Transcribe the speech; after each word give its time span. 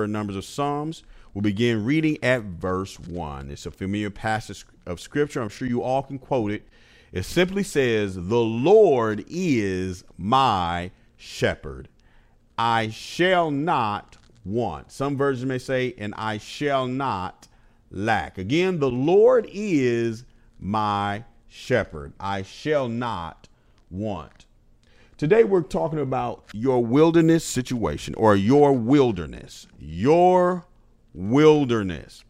third 0.00 0.08
numbers 0.08 0.36
of 0.36 0.46
Psalms. 0.46 1.02
We'll 1.34 1.42
begin 1.42 1.84
reading 1.84 2.16
at 2.22 2.42
verse 2.42 2.98
1. 2.98 3.50
It's 3.50 3.66
a 3.66 3.70
familiar 3.70 4.08
passage 4.08 4.64
of 4.86 4.98
scripture. 4.98 5.42
I'm 5.42 5.50
sure 5.50 5.68
you 5.68 5.82
all 5.82 6.02
can 6.02 6.18
quote 6.18 6.52
it. 6.52 6.66
It 7.12 7.24
simply 7.24 7.62
says, 7.62 8.14
The 8.14 8.40
Lord 8.40 9.26
is 9.28 10.04
my 10.16 10.90
shepherd. 11.18 11.90
I 12.56 12.88
shall 12.88 13.50
not 13.50 14.16
want. 14.42 14.90
Some 14.90 15.18
versions 15.18 15.46
may 15.46 15.58
say, 15.58 15.94
and 15.98 16.14
I 16.16 16.38
shall 16.38 16.86
not 16.86 17.46
lack. 17.90 18.38
Again, 18.38 18.78
the 18.78 18.90
Lord 18.90 19.46
is 19.52 20.24
my 20.58 21.24
shepherd. 21.46 22.14
I 22.18 22.40
shall 22.40 22.88
not 22.88 23.48
want. 23.90 24.46
Today 25.20 25.44
we're 25.44 25.60
talking 25.60 25.98
about 25.98 26.44
your 26.54 26.82
wilderness 26.82 27.44
situation 27.44 28.14
or 28.14 28.34
your 28.34 28.72
wilderness. 28.72 29.66
Your 29.78 30.64
wilderness. 31.12 32.24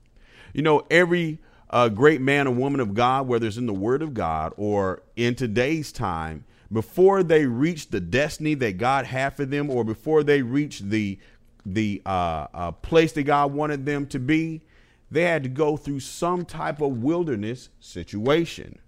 You 0.52 0.62
know, 0.62 0.84
every 0.90 1.38
uh, 1.70 1.88
great 1.88 2.20
man 2.20 2.48
or 2.48 2.50
woman 2.50 2.80
of 2.80 2.92
God, 2.92 3.28
whether 3.28 3.46
it's 3.46 3.56
in 3.56 3.66
the 3.66 3.72
Word 3.72 4.02
of 4.02 4.12
God 4.12 4.54
or 4.56 5.04
in 5.14 5.36
today's 5.36 5.92
time, 5.92 6.44
before 6.72 7.22
they 7.22 7.46
reach 7.46 7.90
the 7.90 8.00
destiny 8.00 8.54
that 8.54 8.76
God 8.76 9.06
had 9.06 9.36
for 9.36 9.44
them, 9.44 9.70
or 9.70 9.84
before 9.84 10.24
they 10.24 10.42
reach 10.42 10.80
the 10.80 11.16
the 11.64 12.02
uh, 12.04 12.48
uh, 12.52 12.72
place 12.72 13.12
that 13.12 13.22
God 13.22 13.52
wanted 13.52 13.86
them 13.86 14.04
to 14.08 14.18
be, 14.18 14.62
they 15.12 15.22
had 15.22 15.44
to 15.44 15.48
go 15.48 15.76
through 15.76 16.00
some 16.00 16.44
type 16.44 16.80
of 16.80 17.04
wilderness 17.04 17.68
situation. 17.78 18.80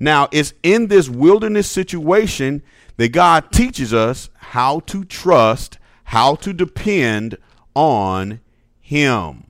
Now, 0.00 0.28
it's 0.32 0.54
in 0.62 0.86
this 0.86 1.10
wilderness 1.10 1.70
situation 1.70 2.62
that 2.96 3.12
God 3.12 3.52
teaches 3.52 3.92
us 3.92 4.30
how 4.34 4.80
to 4.80 5.04
trust, 5.04 5.78
how 6.04 6.34
to 6.36 6.54
depend 6.54 7.36
on 7.74 8.40
him. 8.80 9.44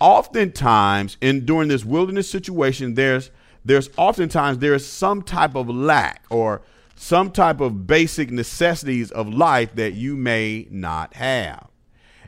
Oftentimes, 0.00 1.16
in 1.20 1.46
during 1.46 1.68
this 1.68 1.84
wilderness 1.84 2.28
situation, 2.28 2.94
there's 2.94 3.30
there's 3.64 3.90
oftentimes 3.96 4.58
there 4.58 4.74
is 4.74 4.86
some 4.86 5.22
type 5.22 5.54
of 5.54 5.68
lack 5.68 6.24
or 6.30 6.62
some 6.96 7.30
type 7.30 7.60
of 7.60 7.86
basic 7.86 8.30
necessities 8.30 9.10
of 9.10 9.28
life 9.32 9.74
that 9.74 9.92
you 9.92 10.16
may 10.16 10.66
not 10.70 11.14
have. 11.14 11.68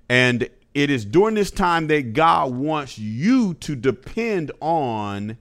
And 0.08 0.48
it 0.74 0.90
is 0.90 1.04
during 1.04 1.34
this 1.34 1.50
time 1.50 1.86
that 1.88 2.12
God 2.12 2.52
wants 2.54 2.98
you 2.98 3.54
to 3.54 3.74
depend 3.74 4.52
on 4.60 5.38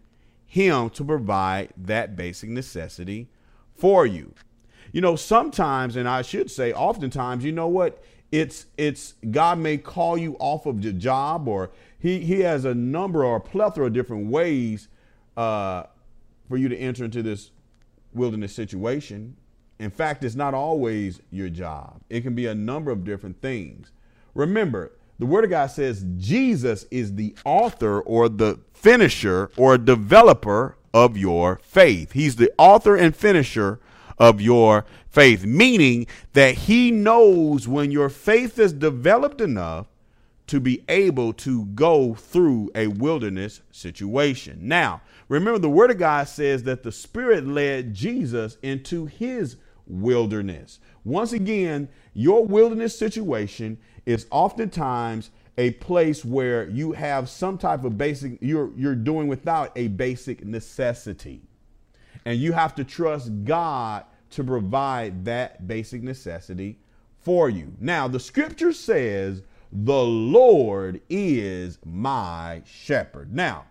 Him 0.51 0.89
to 0.89 1.05
provide 1.05 1.69
that 1.77 2.17
basic 2.17 2.49
necessity 2.49 3.29
for 3.73 4.05
you. 4.05 4.33
You 4.91 4.99
know, 4.99 5.15
sometimes, 5.15 5.95
and 5.95 6.09
I 6.09 6.23
should 6.23 6.51
say, 6.51 6.73
oftentimes, 6.73 7.45
you 7.45 7.53
know 7.53 7.69
what? 7.69 8.03
it's 8.31 8.67
it's 8.77 9.15
God 9.29 9.59
may 9.59 9.77
call 9.77 10.17
you 10.17 10.35
off 10.39 10.65
of 10.65 10.81
the 10.81 10.93
job, 10.93 11.47
or 11.47 11.71
he 11.99 12.19
he 12.19 12.39
has 12.41 12.65
a 12.65 12.73
number 12.73 13.25
or 13.25 13.37
a 13.37 13.41
plethora 13.41 13.87
of 13.87 13.93
different 13.93 14.27
ways 14.27 14.87
uh, 15.35 15.83
for 16.47 16.57
you 16.57 16.69
to 16.69 16.77
enter 16.77 17.05
into 17.05 17.21
this 17.21 17.51
wilderness 18.13 18.53
situation. 18.53 19.35
In 19.79 19.89
fact, 19.89 20.23
it's 20.23 20.35
not 20.35 20.53
always 20.53 21.21
your 21.31 21.49
job. 21.49 22.01
It 22.09 22.21
can 22.21 22.35
be 22.35 22.45
a 22.45 22.55
number 22.55 22.91
of 22.91 23.03
different 23.03 23.41
things. 23.41 23.91
Remember, 24.33 24.91
the 25.21 25.27
Word 25.27 25.43
of 25.43 25.51
God 25.51 25.67
says 25.67 26.03
Jesus 26.17 26.87
is 26.89 27.13
the 27.13 27.35
author 27.45 28.01
or 28.01 28.27
the 28.27 28.59
finisher 28.73 29.51
or 29.55 29.77
developer 29.77 30.75
of 30.95 31.15
your 31.15 31.59
faith. 31.61 32.13
He's 32.13 32.37
the 32.37 32.51
author 32.57 32.95
and 32.95 33.15
finisher 33.15 33.79
of 34.17 34.41
your 34.41 34.83
faith, 35.09 35.45
meaning 35.45 36.07
that 36.33 36.55
he 36.55 36.89
knows 36.89 37.67
when 37.67 37.91
your 37.91 38.09
faith 38.09 38.57
is 38.57 38.73
developed 38.73 39.41
enough 39.41 39.85
to 40.47 40.59
be 40.59 40.83
able 40.89 41.33
to 41.33 41.65
go 41.65 42.15
through 42.15 42.71
a 42.73 42.87
wilderness 42.87 43.61
situation. 43.69 44.57
Now, 44.63 45.03
remember 45.29 45.59
the 45.59 45.69
word 45.69 45.91
of 45.91 45.99
God 45.99 46.29
says 46.29 46.63
that 46.63 46.81
the 46.81 46.91
Spirit 46.91 47.45
led 47.45 47.93
Jesus 47.93 48.57
into 48.63 49.05
his 49.05 49.57
wilderness. 49.85 50.79
Once 51.03 51.31
again, 51.31 51.89
your 52.13 52.43
wilderness 52.43 52.97
situation 52.97 53.77
is 54.05 54.27
oftentimes 54.31 55.31
a 55.57 55.71
place 55.71 56.23
where 56.25 56.69
you 56.69 56.93
have 56.93 57.29
some 57.29 57.57
type 57.57 57.83
of 57.83 57.97
basic 57.97 58.37
you're 58.41 58.71
you're 58.75 58.95
doing 58.95 59.27
without 59.27 59.71
a 59.75 59.87
basic 59.89 60.45
necessity. 60.45 61.41
And 62.25 62.39
you 62.39 62.53
have 62.53 62.75
to 62.75 62.83
trust 62.83 63.31
God 63.43 64.05
to 64.31 64.43
provide 64.43 65.25
that 65.25 65.67
basic 65.67 66.03
necessity 66.03 66.77
for 67.19 67.49
you. 67.49 67.73
Now, 67.79 68.07
the 68.07 68.19
scripture 68.19 68.73
says, 68.73 69.43
The 69.71 70.03
Lord 70.03 71.01
is 71.09 71.79
my 71.85 72.61
shepherd. 72.65 73.33
Now, 73.33 73.65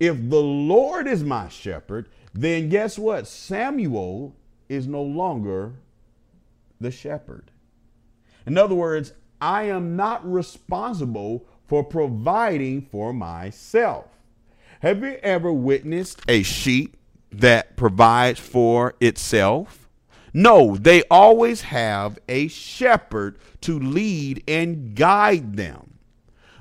if 0.00 0.16
the 0.28 0.42
Lord 0.42 1.06
is 1.06 1.22
my 1.22 1.48
shepherd, 1.48 2.08
then 2.32 2.68
guess 2.68 2.98
what? 2.98 3.26
Samuel 3.26 4.34
is 4.68 4.86
no 4.86 5.02
longer 5.02 5.74
the 6.80 6.90
shepherd. 6.90 7.50
In 8.46 8.58
other 8.58 8.74
words, 8.74 9.12
I 9.40 9.64
am 9.64 9.96
not 9.96 10.30
responsible 10.30 11.46
for 11.66 11.82
providing 11.84 12.82
for 12.82 13.12
myself. 13.12 14.06
Have 14.80 15.02
you 15.02 15.18
ever 15.22 15.52
witnessed 15.52 16.22
a 16.28 16.42
sheep 16.42 16.96
that 17.32 17.76
provides 17.76 18.38
for 18.38 18.94
itself? 19.00 19.88
No, 20.32 20.76
they 20.76 21.04
always 21.10 21.62
have 21.62 22.18
a 22.28 22.48
shepherd 22.48 23.38
to 23.62 23.78
lead 23.78 24.42
and 24.48 24.94
guide 24.94 25.56
them. 25.56 25.98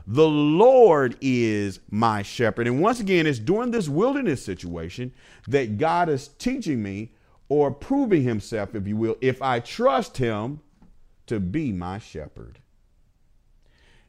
The 0.06 0.28
Lord 0.28 1.18
is 1.22 1.80
my 1.90 2.22
shepherd. 2.22 2.68
And 2.68 2.82
once 2.82 3.00
again, 3.00 3.26
it's 3.26 3.40
during 3.40 3.72
this 3.72 3.90
wilderness 3.90 4.44
situation 4.44 5.14
that 5.48 5.78
God 5.78 6.10
is 6.10 6.28
teaching 6.28 6.84
me 6.84 7.14
or 7.50 7.72
proving 7.72 8.24
himself, 8.24 8.76
if 8.76 8.88
you 8.88 8.98
will, 8.98 9.18
if 9.22 9.42
I 9.42 9.60
trust 9.60 10.18
him 10.18 10.60
to 11.28 11.40
be 11.40 11.72
my 11.72 12.00
shepherd. 12.00 12.60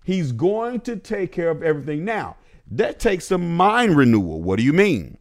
He's 0.05 0.33
going 0.33 0.83
to 0.83 0.97
take 0.97 1.33
care 1.33 1.51
of 1.51 1.63
everything. 1.63 2.05
Now, 2.05 2.37
that 2.71 3.01
takes 3.01 3.27
some 3.27 3.57
mind 3.57 3.97
renewal. 3.97 4.43
What 4.43 4.57
do 4.57 4.63
you 4.63 4.75
mean? 4.75 5.17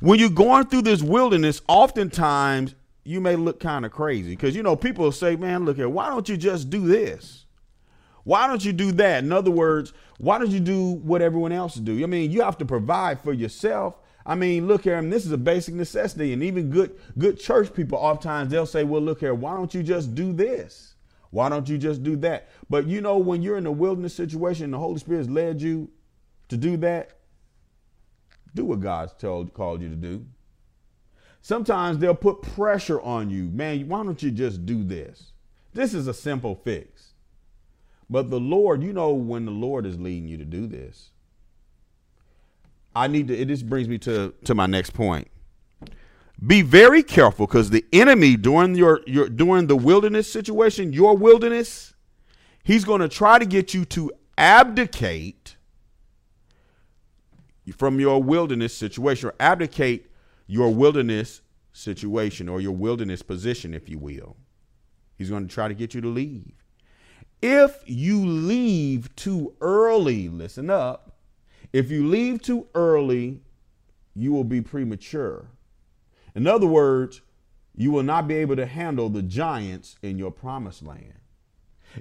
When 0.00 0.18
you're 0.18 0.30
going 0.30 0.66
through 0.66 0.82
this 0.82 1.02
wilderness, 1.02 1.62
oftentimes 1.68 2.74
you 3.04 3.20
may 3.20 3.36
look 3.36 3.60
kind 3.60 3.86
of 3.86 3.92
crazy 3.92 4.30
because 4.30 4.54
you 4.54 4.62
know 4.62 4.76
people 4.76 5.10
say, 5.12 5.36
"Man, 5.36 5.64
look 5.64 5.76
here, 5.76 5.88
why 5.88 6.08
don't 6.08 6.28
you 6.28 6.36
just 6.36 6.70
do 6.70 6.86
this? 6.86 7.46
Why 8.24 8.46
don't 8.46 8.64
you 8.64 8.72
do 8.72 8.92
that?" 8.92 9.24
In 9.24 9.32
other 9.32 9.50
words, 9.50 9.92
why 10.18 10.38
don't 10.38 10.50
you 10.50 10.60
do 10.60 10.92
what 10.94 11.22
everyone 11.22 11.52
else 11.52 11.76
do? 11.76 12.02
I 12.02 12.06
mean, 12.06 12.30
you 12.30 12.42
have 12.42 12.58
to 12.58 12.64
provide 12.64 13.20
for 13.20 13.32
yourself. 13.32 13.98
I 14.24 14.34
mean, 14.34 14.68
look 14.68 14.84
here, 14.84 14.96
I 14.96 15.00
mean, 15.00 15.10
this 15.10 15.26
is 15.26 15.32
a 15.32 15.38
basic 15.38 15.74
necessity, 15.74 16.32
and 16.32 16.42
even 16.42 16.70
good 16.70 16.96
good 17.18 17.40
church 17.40 17.72
people 17.72 17.98
oftentimes 17.98 18.50
they'll 18.50 18.66
say, 18.66 18.84
"Well, 18.84 19.02
look 19.02 19.20
here, 19.20 19.34
why 19.34 19.56
don't 19.56 19.72
you 19.72 19.82
just 19.82 20.14
do 20.14 20.32
this? 20.32 20.94
Why 21.32 21.48
don't 21.48 21.68
you 21.68 21.76
just 21.76 22.04
do 22.04 22.14
that?" 22.18 22.48
But 22.70 22.86
you 22.86 23.00
know, 23.00 23.18
when 23.18 23.42
you're 23.42 23.58
in 23.58 23.66
a 23.66 23.72
wilderness 23.72 24.14
situation, 24.14 24.70
the 24.70 24.78
Holy 24.78 25.00
Spirit 25.00 25.18
has 25.18 25.30
led 25.30 25.60
you 25.60 25.90
to 26.48 26.56
do 26.56 26.76
that. 26.76 27.18
Do 28.54 28.64
what 28.66 28.80
God's 28.80 29.14
told 29.14 29.52
called 29.52 29.82
you 29.82 29.88
to 29.88 29.96
do. 29.96 30.24
Sometimes 31.40 31.98
they'll 31.98 32.14
put 32.14 32.40
pressure 32.42 33.00
on 33.00 33.28
you. 33.28 33.46
Man, 33.46 33.88
why 33.88 34.04
don't 34.04 34.22
you 34.22 34.30
just 34.30 34.64
do 34.64 34.84
this? 34.84 35.32
This 35.74 35.92
is 35.92 36.06
a 36.06 36.14
simple 36.14 36.54
fix. 36.54 37.14
But 38.08 38.30
the 38.30 38.38
Lord, 38.38 38.82
you 38.82 38.92
know 38.92 39.12
when 39.12 39.46
the 39.46 39.50
Lord 39.50 39.86
is 39.86 39.98
leading 39.98 40.28
you 40.28 40.36
to 40.36 40.44
do 40.44 40.66
this. 40.66 41.10
I 42.94 43.08
need 43.08 43.28
to, 43.28 43.36
it 43.36 43.48
just 43.48 43.68
brings 43.68 43.88
me 43.88 43.98
to, 43.98 44.34
to 44.44 44.54
my 44.54 44.66
next 44.66 44.90
point. 44.90 45.28
Be 46.44 46.62
very 46.62 47.02
careful 47.02 47.46
because 47.46 47.70
the 47.70 47.84
enemy 47.92 48.36
during 48.36 48.74
your, 48.74 49.02
your 49.06 49.28
during 49.28 49.68
the 49.68 49.76
wilderness 49.76 50.30
situation, 50.30 50.92
your 50.92 51.16
wilderness, 51.16 51.94
he's 52.64 52.84
going 52.84 53.00
to 53.00 53.08
try 53.08 53.38
to 53.38 53.46
get 53.46 53.74
you 53.74 53.84
to 53.86 54.10
abdicate 54.36 55.56
from 57.76 58.00
your 58.00 58.20
wilderness 58.20 58.76
situation 58.76 59.28
or 59.28 59.34
abdicate 59.38 60.10
your 60.48 60.74
wilderness 60.74 61.42
situation 61.72 62.48
or 62.48 62.60
your 62.60 62.72
wilderness 62.72 63.22
position, 63.22 63.72
if 63.72 63.88
you 63.88 63.98
will. 63.98 64.36
He's 65.16 65.30
going 65.30 65.46
to 65.46 65.54
try 65.54 65.68
to 65.68 65.74
get 65.74 65.94
you 65.94 66.00
to 66.00 66.08
leave. 66.08 66.52
If 67.40 67.82
you 67.86 68.26
leave 68.26 69.14
too 69.14 69.54
early, 69.60 70.28
listen 70.28 70.70
up. 70.70 71.16
If 71.72 71.90
you 71.90 72.08
leave 72.08 72.42
too 72.42 72.66
early, 72.74 73.40
you 74.14 74.32
will 74.32 74.44
be 74.44 74.60
premature. 74.60 75.46
In 76.34 76.46
other 76.46 76.66
words, 76.66 77.20
you 77.76 77.90
will 77.90 78.02
not 78.02 78.28
be 78.28 78.34
able 78.34 78.56
to 78.56 78.66
handle 78.66 79.08
the 79.08 79.22
giants 79.22 79.96
in 80.02 80.18
your 80.18 80.30
promised 80.30 80.82
land. 80.82 81.14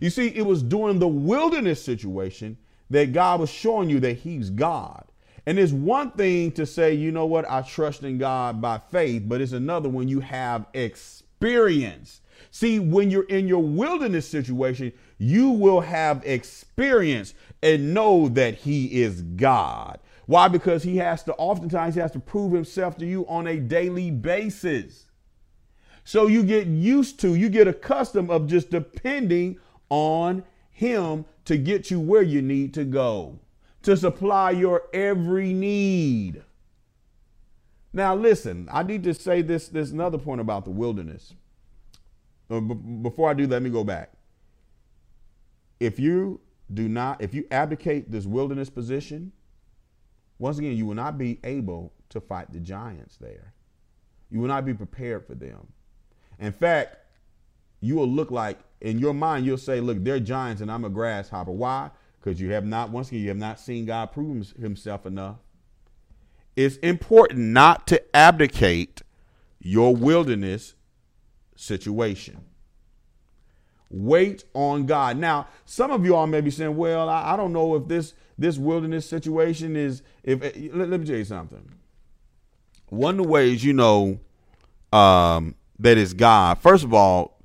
You 0.02 0.10
see, 0.10 0.28
it 0.28 0.46
was 0.46 0.64
during 0.64 1.00
the 1.00 1.08
wilderness 1.08 1.84
situation 1.84 2.58
that 2.90 3.14
God 3.14 3.40
was 3.40 3.50
showing 3.50 3.90
you 3.90 4.00
that 4.02 4.18
He's 4.18 4.50
God. 4.50 5.06
And 5.46 5.58
it's 5.58 5.72
one 5.72 6.12
thing 6.12 6.52
to 6.54 6.66
say, 6.66 6.94
you 6.94 7.12
know 7.12 7.26
what, 7.26 7.50
I 7.50 7.62
trust 7.62 8.04
in 8.04 8.18
God 8.18 8.62
by 8.62 8.78
faith, 8.78 9.24
but 9.26 9.42
it's 9.42 9.54
another 9.54 9.90
when 9.90 10.08
you 10.08 10.20
have 10.20 10.68
experience. 10.74 12.22
See, 12.52 12.80
when 12.80 13.10
you're 13.10 13.24
in 13.24 13.48
your 13.48 13.64
wilderness 13.64 14.28
situation, 14.28 14.94
you 15.18 15.50
will 15.50 15.82
have 15.82 16.22
experience 16.26 17.34
and 17.64 17.94
know 17.94 18.28
that 18.30 18.56
he 18.56 19.02
is 19.02 19.22
God. 19.22 20.00
Why? 20.26 20.48
Because 20.48 20.84
he 20.84 20.98
has 20.98 21.24
to, 21.24 21.34
oftentimes, 21.36 21.96
he 21.96 22.02
has 22.02 22.12
to 22.12 22.20
prove 22.20 22.54
himself 22.54 22.98
to 22.98 23.06
you 23.06 23.28
on 23.28 23.48
a 23.48 23.58
daily 23.58 24.12
basis. 24.12 25.06
So 26.04 26.28
you 26.28 26.44
get 26.44 26.68
used 26.68 27.20
to, 27.22 27.36
you 27.36 27.50
get 27.50 27.68
accustomed 27.68 28.30
of 28.30 28.48
just 28.48 28.70
depending 28.70 29.60
on 29.90 30.44
him 30.70 31.26
to 31.46 31.58
get 31.58 31.92
you 31.92 32.00
where 32.00 32.22
you 32.22 32.42
need 32.42 32.74
to 32.76 32.84
go, 32.84 33.40
to 33.84 33.98
supply 33.98 34.52
your 34.52 34.84
every 34.94 35.54
need. 35.54 36.44
Now, 37.94 38.16
listen, 38.16 38.70
I 38.72 38.84
need 38.84 39.04
to 39.04 39.14
say 39.14 39.42
this, 39.42 39.68
this 39.68 39.92
another 39.92 40.18
point 40.18 40.42
about 40.42 40.64
the 40.64 40.72
wilderness. 40.72 41.34
Uh, 42.50 42.60
before 42.60 43.30
I 43.30 43.34
do, 43.34 43.48
let 43.48 43.62
me 43.62 43.70
go 43.70 43.84
back 43.84 44.12
if 45.82 46.00
you 46.00 46.40
do 46.72 46.88
not, 46.88 47.22
if 47.22 47.34
you 47.34 47.46
abdicate 47.50 48.12
this 48.12 48.26
wilderness 48.26 48.70
position, 48.70 49.32
once 50.42 50.58
again, 50.58 50.76
you 50.76 50.88
will 50.88 50.96
not 50.96 51.20
be 51.20 51.40
able 51.44 51.94
to 52.10 52.20
fight 52.20 52.52
the 52.52 52.60
giants 52.60 53.16
there. 53.18 53.54
You 54.32 54.40
will 54.40 54.48
not 54.48 54.66
be 54.66 54.74
prepared 54.74 55.26
for 55.26 55.36
them. 55.36 55.68
In 56.40 56.52
fact, 56.52 56.98
you 57.80 57.96
will 57.96 58.08
look 58.08 58.32
like, 58.32 58.58
in 58.82 58.98
your 58.98 59.14
mind, 59.14 59.46
you'll 59.46 59.58
say, 59.60 59.80
look, 59.80 60.04
they're 60.04 60.20
giants 60.20 60.62
and 60.62 60.72
I'm 60.72 60.84
a 60.84 60.90
grasshopper. 60.90 61.52
Why? 61.52 61.92
Because 62.20 62.42
you 62.42 62.52
have 62.54 62.66
not, 62.66 62.90
once 62.90 63.10
again, 63.10 63.22
you 63.22 63.28
have 63.28 63.38
not 63.38 63.60
seen 63.60 63.86
God 63.86 64.12
prove 64.12 64.50
himself 64.60 65.06
enough. 65.06 65.38
It's 66.56 66.78
important 66.78 67.40
not 67.40 67.86
to 67.88 68.16
abdicate 68.16 69.04
your 69.60 69.96
wilderness 69.96 70.74
situation. 71.56 72.46
Wait 73.94 74.46
on 74.54 74.86
God. 74.86 75.18
Now, 75.18 75.48
some 75.66 75.92
of 75.92 76.06
you 76.06 76.16
all 76.16 76.26
may 76.26 76.40
be 76.40 76.50
saying, 76.50 76.78
"Well, 76.78 77.10
I, 77.10 77.34
I 77.34 77.38
don't 77.38 77.52
know 77.52 77.76
if 77.76 77.88
this 77.90 78.14
this 78.38 78.58
wilderness 78.58 79.06
situation 79.06 79.76
is." 79.76 80.02
If 80.24 80.42
eh, 80.42 80.70
let, 80.74 80.90
let 80.90 81.00
me 81.02 81.06
tell 81.06 81.18
you 81.18 81.26
something. 81.26 81.70
One 82.88 83.20
of 83.20 83.26
the 83.26 83.30
ways 83.30 83.66
you 83.66 83.74
know 83.74 84.20
um, 84.94 85.56
that 85.80 85.98
is 85.98 86.14
God. 86.14 86.60
First 86.60 86.86
of 86.86 86.94
all, 86.94 87.38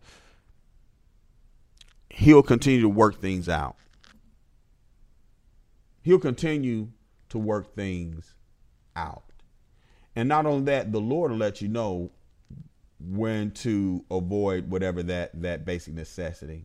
He'll 2.10 2.44
continue 2.44 2.81
to 2.82 2.88
work 2.88 3.20
things 3.20 3.48
out. 3.48 3.76
He'll 6.02 6.20
continue 6.20 6.93
to 7.31 7.38
work 7.38 7.75
things 7.75 8.37
out. 8.94 9.25
And 10.14 10.28
not 10.28 10.46
only 10.46 10.64
that, 10.66 10.93
the 10.93 11.00
Lord 11.00 11.32
will 11.32 11.38
let 11.38 11.60
you 11.60 11.66
know 11.66 12.12
when 12.98 13.50
to 13.50 14.04
avoid 14.10 14.70
whatever 14.70 15.02
that 15.02 15.43
that 15.43 15.64
basic 15.64 15.94
necessity. 15.94 16.64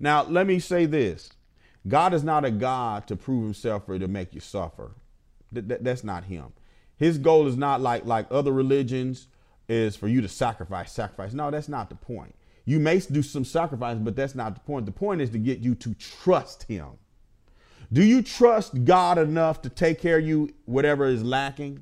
Now, 0.00 0.24
let 0.24 0.46
me 0.46 0.58
say 0.58 0.86
this. 0.86 1.30
God 1.86 2.14
is 2.14 2.24
not 2.24 2.44
a 2.44 2.50
God 2.50 3.06
to 3.08 3.16
prove 3.16 3.44
himself 3.44 3.88
or 3.88 3.98
to 3.98 4.08
make 4.08 4.34
you 4.34 4.40
suffer. 4.40 4.92
that's 5.50 6.04
not 6.04 6.24
him. 6.24 6.52
His 6.96 7.18
goal 7.18 7.46
is 7.46 7.56
not 7.56 7.80
like 7.80 8.04
like 8.04 8.26
other 8.30 8.52
religions 8.52 9.28
is 9.68 9.96
for 9.96 10.08
you 10.08 10.20
to 10.20 10.28
sacrifice, 10.28 10.92
sacrifice. 10.92 11.32
No, 11.32 11.50
that's 11.50 11.68
not 11.68 11.88
the 11.88 11.94
point. 11.94 12.34
You 12.64 12.80
may 12.80 12.98
do 12.98 13.22
some 13.22 13.44
sacrifice, 13.44 13.96
but 13.98 14.16
that's 14.16 14.34
not 14.34 14.54
the 14.54 14.60
point. 14.60 14.86
The 14.86 14.92
point 14.92 15.20
is 15.20 15.30
to 15.30 15.38
get 15.38 15.60
you 15.60 15.74
to 15.76 15.94
trust 15.94 16.64
him. 16.64 16.88
Do 17.92 18.02
you 18.02 18.22
trust 18.22 18.84
God 18.84 19.16
enough 19.16 19.62
to 19.62 19.70
take 19.70 20.00
care 20.00 20.18
of 20.18 20.26
you 20.26 20.50
whatever 20.66 21.06
is 21.06 21.22
lacking? 21.22 21.80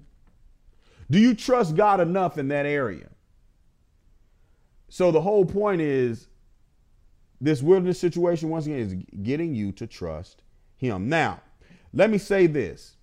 Do 1.10 1.19
you 1.19 1.34
trust 1.34 1.75
God 1.75 2.00
enough 2.00 2.38
in 2.38 2.48
that 2.48 2.66
area? 2.66 3.08
So 4.88 5.10
the 5.10 5.20
whole 5.20 5.44
point 5.44 5.80
is 5.80 6.28
this 7.40 7.62
wilderness 7.62 8.00
situation, 8.00 8.48
once 8.48 8.66
again, 8.66 8.78
is 8.78 8.94
getting 9.22 9.54
you 9.54 9.72
to 9.72 9.86
trust 9.86 10.42
him. 10.76 11.08
Now, 11.08 11.40
let 11.92 12.10
me 12.10 12.18
say 12.18 12.46
this. 12.46 12.96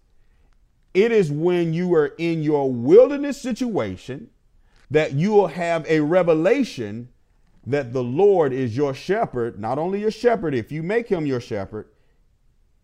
It 0.94 1.12
is 1.12 1.32
when 1.32 1.74
you 1.74 1.94
are 1.96 2.14
in 2.18 2.44
your 2.44 2.72
wilderness 2.72 3.42
situation 3.42 4.30
that 4.92 5.14
you 5.14 5.32
will 5.32 5.48
have 5.48 5.86
a 5.88 6.00
revelation 6.00 7.10
that 7.66 7.94
the 7.94 8.04
Lord 8.04 8.54
is 8.54 8.78
your 8.78 8.94
shepherd, 8.94 9.60
not 9.60 9.80
only 9.80 10.02
your 10.02 10.12
shepherd, 10.12 10.54
if 10.54 10.72
you 10.72 10.84
make 10.84 11.08
him 11.08 11.26
your 11.26 11.40
shepherd, 11.40 11.88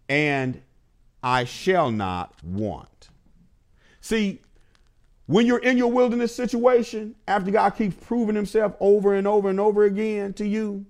and 0.07 0.61
I 1.21 1.43
shall 1.43 1.91
not 1.91 2.33
want. 2.43 3.09
See, 4.01 4.41
when 5.29 5.45
you're 5.45 5.59
in 5.59 5.77
your 5.77 5.91
wilderness 5.91 6.35
situation, 6.35 7.13
after 7.27 7.51
God 7.51 7.69
keeps 7.75 7.95
proving 8.03 8.33
himself 8.33 8.73
over 8.79 9.13
and 9.13 9.27
over 9.27 9.47
and 9.47 9.59
over 9.59 9.83
again 9.83 10.33
to 10.33 10.47
you, 10.47 10.87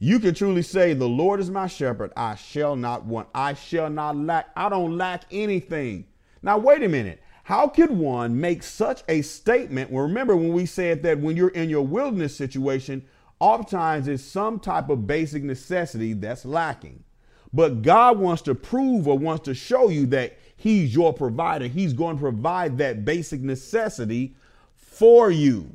you 0.00 0.18
can 0.18 0.34
truly 0.34 0.62
say, 0.62 0.94
The 0.94 1.08
Lord 1.08 1.38
is 1.38 1.48
my 1.48 1.68
shepherd. 1.68 2.12
I 2.16 2.34
shall 2.34 2.74
not 2.74 3.04
want. 3.04 3.28
I 3.32 3.54
shall 3.54 3.88
not 3.88 4.16
lack. 4.16 4.48
I 4.56 4.68
don't 4.68 4.98
lack 4.98 5.26
anything. 5.30 6.06
Now, 6.42 6.58
wait 6.58 6.82
a 6.82 6.88
minute. 6.88 7.22
How 7.44 7.68
could 7.68 7.92
one 7.92 8.40
make 8.40 8.64
such 8.64 9.04
a 9.08 9.22
statement? 9.22 9.92
Well, 9.92 10.02
remember 10.02 10.34
when 10.34 10.52
we 10.52 10.66
said 10.66 11.04
that 11.04 11.20
when 11.20 11.36
you're 11.36 11.50
in 11.50 11.70
your 11.70 11.86
wilderness 11.86 12.36
situation, 12.36 13.06
oftentimes 13.38 14.08
it's 14.08 14.24
some 14.24 14.58
type 14.58 14.88
of 14.88 15.06
basic 15.06 15.44
necessity 15.44 16.14
that's 16.14 16.44
lacking. 16.44 17.04
But 17.52 17.82
God 17.82 18.18
wants 18.18 18.42
to 18.42 18.56
prove 18.56 19.06
or 19.06 19.16
wants 19.16 19.44
to 19.44 19.54
show 19.54 19.88
you 19.88 20.06
that 20.06 20.36
He's 20.58 20.94
your 20.94 21.14
provider. 21.14 21.68
He's 21.68 21.94
going 21.94 22.16
to 22.16 22.20
provide 22.20 22.78
that 22.78 23.04
basic 23.04 23.40
necessity 23.40 24.34
for 24.76 25.30
you. 25.30 25.70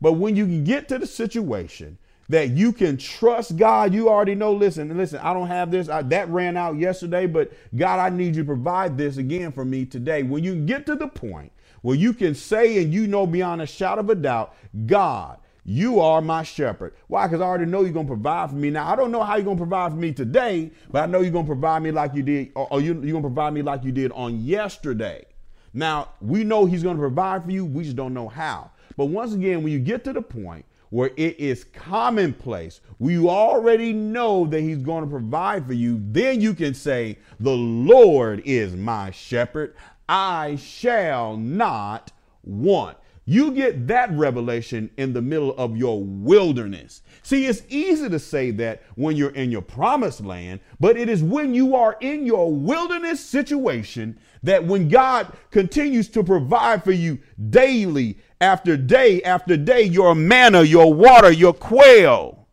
But 0.00 0.14
when 0.14 0.36
you 0.36 0.44
can 0.44 0.64
get 0.64 0.88
to 0.88 0.98
the 0.98 1.06
situation 1.06 1.98
that 2.28 2.50
you 2.50 2.72
can 2.72 2.96
trust 2.96 3.56
God, 3.56 3.94
you 3.94 4.08
already 4.10 4.34
know, 4.34 4.52
listen, 4.52 4.96
listen, 4.96 5.20
I 5.20 5.32
don't 5.32 5.46
have 5.46 5.70
this. 5.70 5.88
I, 5.88 6.02
that 6.02 6.28
ran 6.30 6.56
out 6.56 6.76
yesterday, 6.78 7.26
but 7.26 7.52
God, 7.76 8.00
I 8.00 8.14
need 8.14 8.36
you 8.36 8.42
to 8.42 8.46
provide 8.46 8.98
this 8.98 9.18
again 9.18 9.52
for 9.52 9.64
me 9.64 9.86
today. 9.86 10.24
When 10.24 10.44
you 10.44 10.56
get 10.56 10.84
to 10.86 10.96
the 10.96 11.08
point 11.08 11.52
where 11.82 11.96
you 11.96 12.12
can 12.12 12.34
say 12.34 12.82
and 12.82 12.92
you 12.92 13.06
know 13.06 13.26
beyond 13.26 13.62
a 13.62 13.66
shadow 13.66 14.00
of 14.00 14.10
a 14.10 14.16
doubt, 14.16 14.54
God, 14.86 15.38
you 15.68 16.00
are 16.00 16.22
my 16.22 16.44
shepherd. 16.44 16.94
Why? 17.08 17.26
Because 17.26 17.42
I 17.42 17.44
already 17.44 17.66
know 17.66 17.82
you're 17.82 17.92
going 17.92 18.06
to 18.06 18.10
provide 18.14 18.48
for 18.48 18.56
me. 18.56 18.70
Now, 18.70 18.90
I 18.90 18.96
don't 18.96 19.12
know 19.12 19.22
how 19.22 19.36
you're 19.36 19.44
going 19.44 19.58
to 19.58 19.60
provide 19.60 19.92
for 19.92 19.98
me 19.98 20.14
today, 20.14 20.70
but 20.90 21.02
I 21.02 21.06
know 21.06 21.20
you're 21.20 21.30
going 21.30 21.44
to 21.44 21.48
provide 21.48 21.82
me 21.82 21.90
like 21.90 22.14
you 22.14 22.22
did, 22.22 22.52
or, 22.54 22.80
you, 22.80 22.92
are 22.92 22.94
going 22.94 23.16
to 23.16 23.20
provide 23.20 23.52
me 23.52 23.60
like 23.60 23.84
you 23.84 23.92
did 23.92 24.10
on 24.12 24.42
yesterday. 24.42 25.26
Now, 25.74 26.12
we 26.22 26.42
know 26.42 26.64
he's 26.64 26.82
going 26.82 26.96
to 26.96 27.00
provide 27.00 27.44
for 27.44 27.50
you. 27.50 27.66
We 27.66 27.84
just 27.84 27.96
don't 27.96 28.14
know 28.14 28.28
how. 28.28 28.70
But 28.96 29.06
once 29.06 29.34
again, 29.34 29.62
when 29.62 29.70
you 29.70 29.78
get 29.78 30.04
to 30.04 30.14
the 30.14 30.22
point 30.22 30.64
where 30.88 31.10
it 31.18 31.38
is 31.38 31.64
commonplace, 31.64 32.80
we 32.98 33.18
already 33.18 33.92
know 33.92 34.46
that 34.46 34.62
he's 34.62 34.78
going 34.78 35.04
to 35.04 35.10
provide 35.10 35.66
for 35.66 35.74
you, 35.74 36.00
then 36.02 36.40
you 36.40 36.54
can 36.54 36.72
say, 36.72 37.18
The 37.40 37.54
Lord 37.54 38.40
is 38.46 38.74
my 38.74 39.10
shepherd. 39.10 39.76
I 40.08 40.56
shall 40.56 41.36
not 41.36 42.10
want. 42.42 42.96
You 43.30 43.52
get 43.52 43.88
that 43.88 44.10
revelation 44.12 44.88
in 44.96 45.12
the 45.12 45.20
middle 45.20 45.54
of 45.58 45.76
your 45.76 46.02
wilderness. 46.02 47.02
See, 47.22 47.44
it's 47.44 47.60
easy 47.68 48.08
to 48.08 48.18
say 48.18 48.52
that 48.52 48.82
when 48.94 49.16
you're 49.16 49.34
in 49.34 49.50
your 49.50 49.60
promised 49.60 50.24
land, 50.24 50.60
but 50.80 50.96
it 50.96 51.10
is 51.10 51.22
when 51.22 51.52
you 51.52 51.76
are 51.76 51.98
in 52.00 52.24
your 52.24 52.50
wilderness 52.50 53.22
situation 53.22 54.18
that 54.44 54.64
when 54.64 54.88
God 54.88 55.30
continues 55.50 56.08
to 56.08 56.24
provide 56.24 56.82
for 56.82 56.92
you 56.92 57.18
daily 57.50 58.16
after 58.40 58.78
day 58.78 59.22
after 59.24 59.58
day, 59.58 59.82
your 59.82 60.14
manna, 60.14 60.62
your 60.62 60.94
water, 60.94 61.30
your 61.30 61.52
quail, 61.52 62.48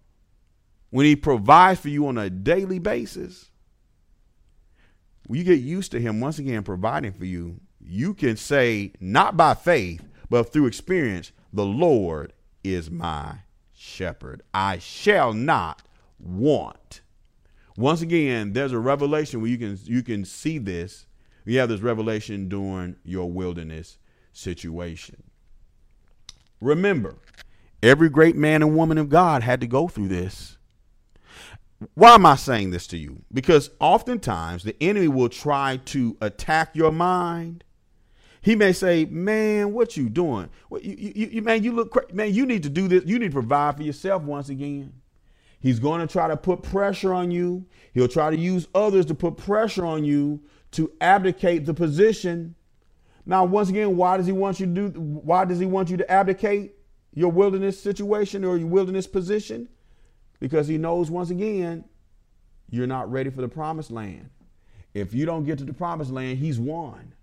when 0.89 1.05
He 1.05 1.15
provides 1.15 1.79
for 1.79 1.87
you 1.87 2.05
on 2.07 2.17
a 2.17 2.29
daily 2.29 2.79
basis, 2.79 3.49
when 5.27 5.39
you 5.39 5.45
get 5.45 5.61
used 5.61 5.93
to 5.93 6.01
Him 6.01 6.19
once 6.19 6.37
again 6.37 6.63
providing 6.63 7.13
for 7.13 7.23
you, 7.23 7.61
you 7.79 8.13
can 8.13 8.35
say, 8.35 8.91
not 8.99 9.37
by 9.37 9.53
faith, 9.53 10.01
but 10.29 10.51
through 10.51 10.67
experience, 10.67 11.31
the 11.53 11.65
Lord 11.65 12.33
is 12.63 12.89
my 12.89 13.39
shepherd. 13.73 14.41
I 14.53 14.79
shall 14.79 15.33
not 15.33 15.83
want. 16.19 17.01
Once 17.77 18.01
again, 18.01 18.53
there's 18.53 18.71
a 18.71 18.79
revelation 18.79 19.41
where 19.41 19.49
you 19.49 19.57
can 19.57 19.77
you 19.83 20.01
can 20.01 20.25
see 20.25 20.57
this. 20.57 21.05
You 21.45 21.59
have 21.59 21.69
this 21.69 21.81
revelation 21.81 22.49
during 22.49 22.95
your 23.03 23.29
wilderness 23.29 23.97
situation. 24.33 25.23
Remember, 26.59 27.17
every 27.83 28.09
great 28.09 28.35
man 28.35 28.63
and 28.63 28.75
woman 28.75 28.97
of 28.97 29.09
God 29.09 29.43
had 29.43 29.61
to 29.61 29.67
go 29.67 29.87
through 29.87 30.07
this. 30.07 30.57
Why 31.93 32.15
am 32.15 32.25
I 32.25 32.35
saying 32.35 32.71
this 32.71 32.87
to 32.87 32.97
you? 32.97 33.21
Because 33.31 33.69
oftentimes 33.79 34.63
the 34.63 34.75
enemy 34.81 35.09
will 35.09 35.29
try 35.29 35.77
to 35.85 36.17
attack 36.21 36.75
your 36.75 36.91
mind 36.91 37.63
he 38.45 38.55
may 38.55 38.73
say, 38.73 39.05
"Man, 39.05 39.73
what 39.73 39.97
you 39.97 40.07
doing? 40.07 40.49
What, 40.69 40.85
you, 40.85 40.95
you, 41.15 41.29
you, 41.31 41.41
man, 41.41 41.63
you 41.63 41.71
look 41.71 41.89
cra- 41.89 42.13
man. 42.13 42.31
You 42.31 42.45
need 42.45 42.61
to 42.61 42.69
do 42.69 42.87
this. 42.87 43.03
You 43.03 43.17
need 43.17 43.29
to 43.29 43.33
provide 43.33 43.77
for 43.77 43.81
yourself 43.81 44.21
once 44.21 44.49
again." 44.49 44.93
He's 45.59 45.79
going 45.79 45.99
to 45.99 46.05
try 46.05 46.27
to 46.27 46.37
put 46.37 46.61
pressure 46.61 47.11
on 47.11 47.31
you. 47.31 47.65
He'll 47.95 48.07
try 48.07 48.29
to 48.29 48.37
use 48.37 48.67
others 48.75 49.07
to 49.07 49.15
put 49.15 49.37
pressure 49.37 49.83
on 49.83 50.05
you 50.05 50.43
to 50.73 50.91
abdicate 51.01 51.65
the 51.65 51.73
position. 51.73 52.53
Now, 53.25 53.45
once 53.45 53.69
again, 53.69 53.97
why 53.97 54.17
does 54.17 54.27
he 54.27 54.31
want 54.31 54.59
you 54.59 54.67
to 54.67 54.89
do? 54.89 54.99
Why 54.99 55.43
does 55.43 55.57
he 55.57 55.65
want 55.65 55.89
you 55.89 55.97
to 55.97 56.11
abdicate 56.11 56.75
your 57.15 57.31
wilderness 57.31 57.81
situation 57.81 58.45
or 58.45 58.57
your 58.57 58.67
wilderness 58.67 59.07
position? 59.07 59.69
Because 60.39 60.67
he 60.67 60.77
knows 60.77 61.09
once 61.09 61.31
again 61.31 61.83
you're 62.69 62.85
not 62.85 63.11
ready 63.11 63.31
for 63.31 63.41
the 63.41 63.47
promised 63.47 63.89
land. 63.89 64.29
If 64.93 65.15
you 65.15 65.25
don't 65.25 65.45
get 65.45 65.57
to 65.57 65.65
the 65.65 65.73
promised 65.73 66.11
land, 66.11 66.37
he's 66.37 66.59
won. 66.59 67.15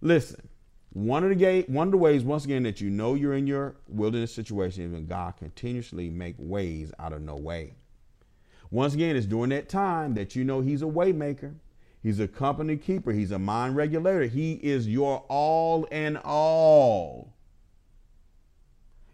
Listen, 0.00 0.48
one 0.92 1.22
of 1.22 1.30
the 1.30 1.34
gate, 1.34 1.68
one 1.68 1.88
of 1.88 1.92
the 1.92 1.98
ways, 1.98 2.22
once 2.22 2.44
again, 2.44 2.62
that 2.62 2.80
you 2.80 2.90
know 2.90 3.14
you're 3.14 3.34
in 3.34 3.46
your 3.46 3.76
wilderness 3.88 4.32
situation 4.32 4.84
is 4.84 4.92
when 4.92 5.06
God 5.06 5.36
continuously 5.36 6.08
make 6.08 6.36
ways 6.38 6.92
out 6.98 7.12
of 7.12 7.22
no 7.22 7.36
way. 7.36 7.74
Once 8.70 8.94
again, 8.94 9.16
it's 9.16 9.26
during 9.26 9.50
that 9.50 9.68
time 9.68 10.14
that 10.14 10.36
you 10.36 10.44
know 10.44 10.60
He's 10.60 10.82
a 10.82 10.86
waymaker. 10.86 11.54
He's 12.02 12.20
a 12.20 12.28
company 12.28 12.76
keeper. 12.76 13.12
He's 13.12 13.32
a 13.32 13.38
mind 13.38 13.76
regulator. 13.76 14.26
He 14.26 14.54
is 14.54 14.86
your 14.88 15.24
all 15.28 15.84
in 15.84 16.16
all. 16.18 17.34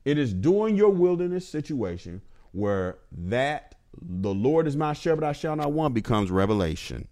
It 0.04 0.18
is 0.18 0.34
during 0.34 0.76
your 0.76 0.90
wilderness 0.90 1.48
situation 1.48 2.20
where 2.52 2.98
that 3.10 3.74
the 4.00 4.34
Lord 4.34 4.66
is 4.66 4.76
my 4.76 4.92
shepherd, 4.92 5.24
I 5.24 5.32
shall 5.32 5.56
not 5.56 5.72
want 5.72 5.94
becomes 5.94 6.30
revelation. 6.30 7.08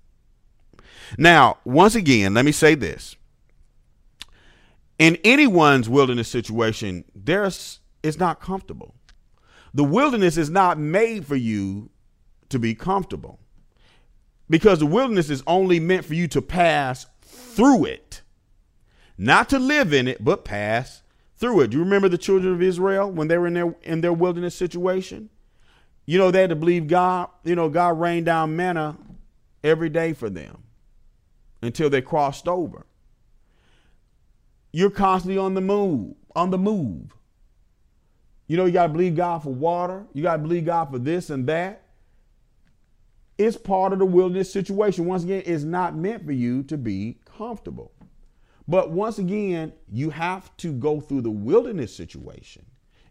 Now, 1.16 1.58
once 1.64 1.94
again, 1.94 2.34
let 2.34 2.44
me 2.44 2.52
say 2.52 2.74
this. 2.74 3.16
In 4.98 5.16
anyone's 5.24 5.88
wilderness 5.88 6.28
situation, 6.28 7.04
there's 7.14 7.80
it's 8.02 8.18
not 8.18 8.40
comfortable. 8.40 8.94
The 9.74 9.84
wilderness 9.84 10.36
is 10.36 10.50
not 10.50 10.78
made 10.78 11.26
for 11.26 11.36
you 11.36 11.90
to 12.50 12.58
be 12.58 12.74
comfortable. 12.74 13.38
Because 14.50 14.80
the 14.80 14.86
wilderness 14.86 15.30
is 15.30 15.42
only 15.46 15.80
meant 15.80 16.04
for 16.04 16.14
you 16.14 16.28
to 16.28 16.42
pass 16.42 17.06
through 17.22 17.86
it. 17.86 18.22
Not 19.16 19.48
to 19.50 19.58
live 19.58 19.92
in 19.92 20.08
it, 20.08 20.22
but 20.22 20.44
pass 20.44 21.02
through 21.36 21.60
it. 21.62 21.70
Do 21.70 21.78
you 21.78 21.84
remember 21.84 22.08
the 22.08 22.18
children 22.18 22.52
of 22.52 22.62
Israel 22.62 23.10
when 23.10 23.28
they 23.28 23.38
were 23.38 23.46
in 23.46 23.54
their 23.54 23.74
in 23.82 24.00
their 24.00 24.12
wilderness 24.12 24.54
situation? 24.54 25.30
You 26.04 26.18
know, 26.18 26.30
they 26.30 26.40
had 26.40 26.50
to 26.50 26.56
believe 26.56 26.88
God, 26.88 27.28
you 27.44 27.54
know, 27.54 27.68
God 27.68 27.98
rained 28.00 28.26
down 28.26 28.56
manna 28.56 28.96
every 29.62 29.88
day 29.88 30.12
for 30.12 30.28
them 30.28 30.64
until 31.62 31.88
they 31.88 32.02
crossed 32.02 32.48
over. 32.48 32.86
You're 34.72 34.90
constantly 34.90 35.38
on 35.38 35.54
the 35.54 35.60
move, 35.60 36.14
on 36.34 36.50
the 36.50 36.58
move. 36.58 37.14
You 38.46 38.56
know, 38.56 38.64
you 38.64 38.72
got 38.72 38.88
to 38.88 38.92
believe 38.92 39.16
God 39.16 39.42
for 39.42 39.52
water. 39.52 40.06
You 40.14 40.22
got 40.22 40.36
to 40.36 40.42
believe 40.42 40.66
God 40.66 40.90
for 40.90 40.98
this 40.98 41.30
and 41.30 41.46
that. 41.46 41.82
It's 43.38 43.56
part 43.56 43.92
of 43.92 43.98
the 43.98 44.06
wilderness 44.06 44.52
situation. 44.52 45.06
Once 45.06 45.24
again, 45.24 45.42
it's 45.46 45.64
not 45.64 45.96
meant 45.96 46.24
for 46.24 46.32
you 46.32 46.62
to 46.64 46.76
be 46.76 47.18
comfortable. 47.24 47.92
But 48.68 48.90
once 48.90 49.18
again, 49.18 49.72
you 49.90 50.10
have 50.10 50.56
to 50.58 50.72
go 50.72 51.00
through 51.00 51.22
the 51.22 51.30
wilderness 51.30 51.94
situation 51.94 52.64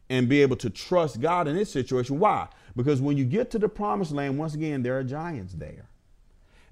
and 0.09 0.27
be 0.27 0.41
able 0.41 0.55
to 0.57 0.69
trust 0.69 1.21
God 1.21 1.47
in 1.47 1.55
this 1.55 1.71
situation. 1.71 2.19
Why? 2.19 2.47
Because 2.75 3.01
when 3.01 3.17
you 3.17 3.25
get 3.25 3.51
to 3.51 3.59
the 3.59 3.69
promised 3.69 4.11
land, 4.11 4.37
once 4.37 4.53
again, 4.53 4.83
there 4.83 4.97
are 4.97 5.03
giants 5.03 5.53
there. 5.53 5.87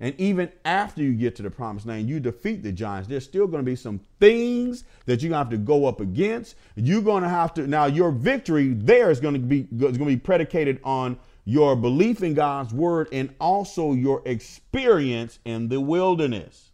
And 0.01 0.15
even 0.18 0.50
after 0.63 1.03
you 1.03 1.13
get 1.13 1.36
to 1.38 1.44
the 1.44 1.50
promised 1.51 1.86
land, 1.86 2.08
you 2.08 2.20
defeat 2.20 2.63
the 2.63 2.72
giants. 2.72 3.10
There's 3.10 3.25
still 3.25 3.48
going 3.48 3.63
to 3.63 3.70
be 3.70 3.75
some 3.75 4.00
things 4.20 4.86
that 5.06 5.22
you're 5.22 5.29
going 5.29 5.46
to 5.46 5.50
have 5.50 5.50
to 5.50 5.58
go 5.58 5.86
up 5.86 6.00
against. 6.00 6.56
You're 6.75 7.01
going 7.01 7.24
to 7.24 7.29
have 7.29 7.53
to, 7.56 7.68
now 7.68 7.86
your 7.86 8.12
victory 8.12 8.70
there 8.70 9.12
is 9.12 9.20
going 9.20 9.34
to 9.34 9.39
be, 9.39 9.62
is 9.62 9.98
going 9.98 9.98
to 9.98 10.06
be 10.06 10.18
predicated 10.18 10.79
on 10.86 11.20
your 11.44 11.75
belief 11.75 12.24
in 12.24 12.34
God's 12.34 12.74
word 12.74 13.10
and 13.12 13.34
also 13.41 13.94
your 13.94 14.22
experience 14.25 15.39
in 15.44 15.68
the 15.68 15.82
wilderness. 15.82 16.70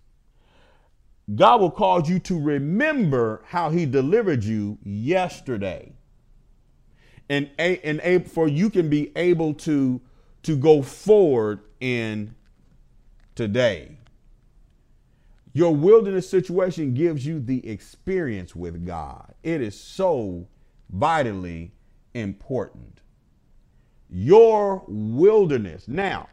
God 1.33 1.61
will 1.61 1.71
cause 1.71 2.07
you 2.07 2.19
to 2.19 2.39
remember 2.39 3.41
how 3.45 3.71
he 3.71 3.87
delivered 3.87 4.43
you 4.43 4.77
yesterday. 4.83 5.93
And, 7.27 7.49
and 7.57 8.29
for 8.29 8.47
you 8.47 8.69
can 8.69 8.87
be 8.87 9.11
able 9.15 9.55
to, 9.55 9.99
to 10.43 10.55
go 10.55 10.83
forward 10.83 11.61
in 11.79 12.35
today. 13.35 13.97
Your 15.53 15.73
wilderness 15.73 16.29
situation 16.29 16.93
gives 16.93 17.25
you 17.25 17.39
the 17.39 17.65
experience 17.67 18.55
with 18.55 18.85
God. 18.85 19.33
It 19.43 19.61
is 19.61 19.79
so 19.79 20.47
vitally 20.89 21.71
important. 22.13 23.01
Your 24.09 24.83
wilderness. 24.87 25.87
Now, 25.87 26.27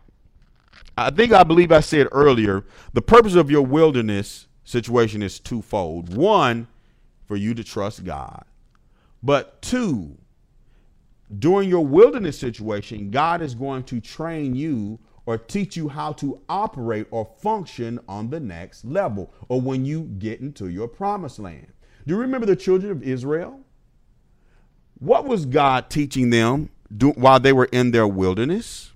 I 0.96 1.10
think 1.10 1.32
I 1.32 1.44
believe 1.44 1.72
I 1.72 1.80
said 1.80 2.08
earlier 2.12 2.64
the 2.92 3.02
purpose 3.02 3.34
of 3.34 3.50
your 3.50 3.62
wilderness 3.62 4.46
situation 4.64 5.22
is 5.22 5.38
twofold. 5.38 6.14
One, 6.14 6.66
for 7.26 7.36
you 7.36 7.54
to 7.54 7.64
trust 7.64 8.04
God. 8.04 8.44
But 9.22 9.62
two, 9.62 10.18
during 11.38 11.68
your 11.68 11.86
wilderness 11.86 12.38
situation, 12.38 13.10
God 13.10 13.40
is 13.40 13.54
going 13.54 13.84
to 13.84 14.00
train 14.00 14.54
you 14.54 14.98
or 15.26 15.38
teach 15.38 15.76
you 15.76 15.88
how 15.88 16.12
to 16.12 16.40
operate 16.48 17.06
or 17.10 17.28
function 17.38 17.98
on 18.08 18.30
the 18.30 18.40
next 18.40 18.84
level 18.84 19.32
or 19.48 19.60
when 19.60 19.84
you 19.84 20.02
get 20.18 20.40
into 20.40 20.68
your 20.68 20.88
promised 20.88 21.38
land. 21.38 21.68
Do 22.06 22.14
you 22.14 22.20
remember 22.20 22.46
the 22.46 22.56
children 22.56 22.90
of 22.90 23.02
Israel? 23.02 23.60
What 24.98 25.24
was 25.24 25.46
God 25.46 25.90
teaching 25.90 26.30
them 26.30 26.70
do, 26.96 27.10
while 27.10 27.40
they 27.40 27.52
were 27.52 27.68
in 27.72 27.90
their 27.90 28.06
wilderness? 28.06 28.92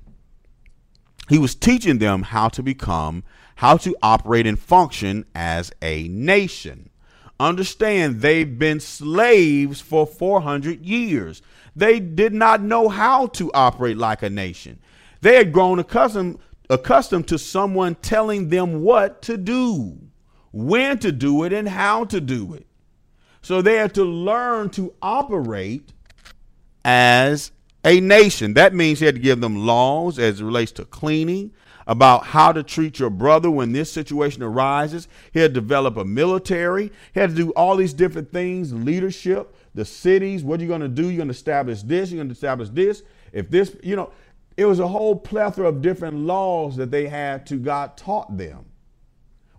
He 1.29 1.39
was 1.39 1.55
teaching 1.55 1.99
them 1.99 2.23
how 2.23 2.49
to 2.51 2.63
become, 2.63 3.25
how 3.57 3.77
to 3.79 3.97
operate 4.03 4.47
and 4.47 4.59
function 4.59 5.25
as 5.35 5.73
a 5.83 6.09
nation. 6.09 6.91
Understand, 7.39 8.21
they've 8.21 8.59
been 8.59 8.81
slaves 8.81 9.81
for 9.81 10.07
400 10.07 10.85
years. 10.85 11.43
They 11.75 12.01
did 12.01 12.33
not 12.33 12.63
know 12.63 12.89
how 12.89 13.27
to 13.29 13.53
operate 13.53 13.99
like 13.99 14.23
a 14.23 14.31
nation. 14.31 14.79
They 15.27 15.35
had 15.35 15.53
grown 15.53 15.81
accustomed, 15.81 16.39
accustomed 16.71 17.27
to 17.27 17.37
someone 17.37 17.97
telling 17.97 18.49
them 18.49 18.83
what 18.83 19.23
to 19.23 19.37
do, 19.37 19.99
when 20.53 21.01
to 21.01 21.11
do 21.11 21.43
it, 21.43 21.53
and 21.53 21.69
how 21.69 22.05
to 22.05 22.21
do 22.21 22.55
it. 22.55 22.65
So 23.43 23.61
they 23.61 23.75
had 23.75 23.93
to 23.95 24.05
learn 24.05 24.71
to 24.71 24.95
operate 25.03 25.93
as 26.85 27.51
a 27.85 27.99
nation. 27.99 28.55
That 28.55 28.73
means 28.73 29.01
he 29.01 29.07
had 29.07 29.17
to 29.17 29.21
give 29.21 29.41
them 29.41 29.67
laws 29.67 30.21
as 30.21 30.41
it 30.41 30.45
relates 30.45 30.71
to 30.71 30.85
cleaning, 30.85 31.51
about 31.89 32.27
how 32.27 32.53
to 32.53 32.63
treat 32.63 33.01
your 33.01 33.11
brother 33.11 33.51
when 33.51 33.73
this 33.73 33.91
situation 33.91 34.45
arises. 34.45 35.09
He 35.33 35.41
had 35.41 35.55
to 35.55 35.61
develop 35.61 35.97
a 35.97 36.05
military. 36.05 36.93
He 37.15 37.19
had 37.19 37.31
to 37.31 37.37
do 37.37 37.51
all 37.51 37.75
these 37.75 37.95
different 37.95 38.31
things, 38.31 38.73
leadership, 38.73 39.57
the 39.75 39.85
cities. 39.85 40.45
What 40.45 40.61
are 40.61 40.63
you 40.63 40.69
going 40.69 40.83
to 40.83 40.89
do? 40.89 41.09
You're 41.09 41.17
going 41.17 41.29
to 41.29 41.35
establish 41.35 41.83
this. 41.83 42.13
You're 42.13 42.19
going 42.19 42.29
to 42.29 42.33
establish 42.33 42.69
this. 42.69 43.03
If 43.33 43.51
this, 43.51 43.77
you 43.83 43.97
know, 43.97 44.13
it 44.57 44.65
was 44.65 44.81
a 44.81 44.89
whole 44.89 45.17
plethora 45.17 45.69
of 45.69 45.83
different 45.83 46.19
laws 46.19 46.77
that 46.77 46.91
they 46.91 47.07
had 47.07 47.47
to 47.47 47.57
God 47.57 47.97
taught 47.97 48.37
them. 48.37 48.65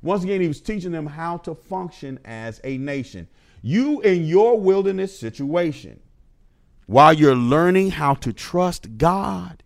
Once 0.02 0.24
again, 0.24 0.42
he 0.42 0.48
was 0.48 0.62
teaching 0.62 0.92
them 0.92 1.06
how 1.06 1.38
to 1.38 1.54
function 1.54 2.20
as 2.26 2.62
a 2.64 2.78
nation. 2.78 3.28
You 3.62 4.02
in 4.02 4.26
your 4.26 4.60
wilderness 4.60 5.18
situation, 5.18 6.00
while 6.86 7.14
you're 7.14 7.36
learning 7.36 7.92
how 7.92 8.14
to 8.16 8.32
trust 8.34 8.98
God, 8.98 9.64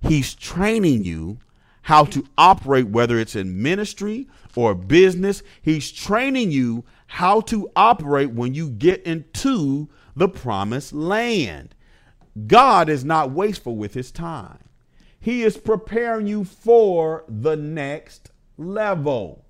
he's 0.00 0.34
training 0.34 1.04
you 1.04 1.38
how 1.82 2.04
to 2.04 2.24
operate, 2.36 2.88
whether 2.88 3.18
it's 3.18 3.34
in 3.34 3.62
ministry 3.62 4.28
or 4.54 4.74
business. 4.74 5.42
He's 5.62 5.90
training 5.90 6.50
you 6.52 6.84
how 7.06 7.40
to 7.42 7.70
operate 7.74 8.30
when 8.30 8.54
you 8.54 8.70
get 8.70 9.02
into 9.02 9.88
the 10.14 10.28
promised 10.28 10.92
land. 10.92 11.74
God 12.46 12.88
is 12.88 13.04
not 13.04 13.32
wasteful 13.32 13.76
with 13.76 13.94
his 13.94 14.12
time. 14.12 14.59
He 15.20 15.42
is 15.42 15.56
preparing 15.56 16.26
you 16.26 16.44
for 16.44 17.24
the 17.28 17.56
next 17.56 18.30
level. 18.56 19.44